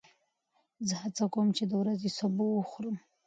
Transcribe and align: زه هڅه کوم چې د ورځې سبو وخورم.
زه 0.87 0.95
هڅه 1.03 1.23
کوم 1.33 1.47
چې 1.57 1.63
د 1.67 1.71
ورځې 1.81 2.09
سبو 2.19 2.45
وخورم. 2.57 2.95